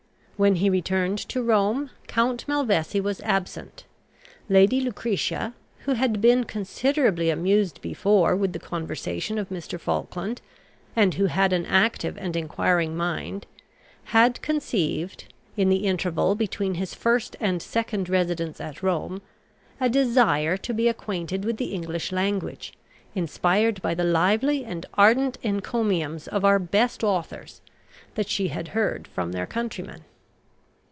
When 0.43 0.55
he 0.55 0.71
returned 0.71 1.19
to 1.29 1.43
Rome 1.43 1.91
Count 2.07 2.47
Malvesi 2.47 2.99
was 2.99 3.21
absent. 3.21 3.83
Lady 4.49 4.81
Lucretia, 4.81 5.53
who 5.85 5.93
had 5.93 6.19
been 6.19 6.45
considerably 6.45 7.29
amused 7.29 7.79
before 7.79 8.35
with 8.35 8.51
the 8.51 8.57
conversation 8.57 9.37
of 9.37 9.49
Mr. 9.49 9.79
Falkland, 9.79 10.41
and 10.95 11.13
who 11.13 11.27
had 11.27 11.53
an 11.53 11.67
active 11.67 12.17
and 12.17 12.35
enquiring 12.35 12.97
mind, 12.97 13.45
had 14.05 14.41
conceived, 14.41 15.31
in 15.55 15.69
the 15.69 15.85
interval 15.85 16.33
between 16.33 16.73
his 16.73 16.95
first 16.95 17.35
and 17.39 17.61
second 17.61 18.09
residence 18.09 18.59
at 18.59 18.81
Rome, 18.81 19.21
a 19.79 19.89
desire 19.89 20.57
to 20.57 20.73
be 20.73 20.87
acquainted 20.87 21.45
with 21.45 21.57
the 21.57 21.71
English 21.71 22.11
language, 22.11 22.73
inspired 23.13 23.79
by 23.83 23.93
the 23.93 24.03
lively 24.03 24.65
and 24.65 24.87
ardent 24.95 25.37
encomiums 25.43 26.27
of 26.27 26.43
our 26.43 26.57
best 26.57 27.03
authors 27.03 27.61
that 28.15 28.27
she 28.27 28.47
had 28.47 28.69
heard 28.69 29.07
from 29.07 29.33
their 29.33 29.45
countryman. 29.45 30.03